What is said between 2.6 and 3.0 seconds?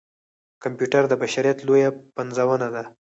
ده.